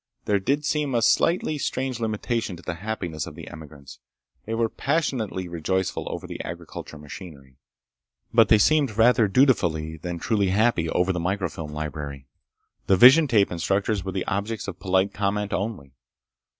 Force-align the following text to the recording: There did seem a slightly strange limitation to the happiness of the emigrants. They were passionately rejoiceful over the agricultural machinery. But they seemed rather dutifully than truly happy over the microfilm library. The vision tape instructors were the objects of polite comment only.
There 0.25 0.39
did 0.39 0.65
seem 0.65 0.95
a 0.95 1.01
slightly 1.03 1.59
strange 1.59 1.99
limitation 1.99 2.55
to 2.55 2.63
the 2.63 2.73
happiness 2.81 3.27
of 3.27 3.35
the 3.35 3.47
emigrants. 3.47 3.99
They 4.45 4.55
were 4.55 4.67
passionately 4.67 5.47
rejoiceful 5.47 6.07
over 6.11 6.25
the 6.25 6.43
agricultural 6.43 6.99
machinery. 6.99 7.57
But 8.33 8.49
they 8.49 8.57
seemed 8.57 8.97
rather 8.97 9.27
dutifully 9.27 9.97
than 9.97 10.17
truly 10.17 10.47
happy 10.49 10.89
over 10.89 11.13
the 11.13 11.19
microfilm 11.19 11.71
library. 11.71 12.25
The 12.87 12.97
vision 12.97 13.27
tape 13.27 13.51
instructors 13.51 14.03
were 14.03 14.11
the 14.11 14.25
objects 14.25 14.67
of 14.67 14.79
polite 14.79 15.13
comment 15.13 15.53
only. 15.53 15.93